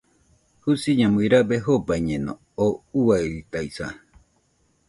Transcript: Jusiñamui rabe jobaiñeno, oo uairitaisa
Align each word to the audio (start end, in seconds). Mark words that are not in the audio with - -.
Jusiñamui 0.63 1.27
rabe 1.33 1.57
jobaiñeno, 1.65 2.33
oo 2.65 2.73
uairitaisa 2.99 3.87